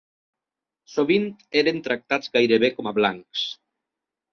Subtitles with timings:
[0.93, 1.29] Sovint
[1.63, 3.49] eren tractats gairebé com a blancs.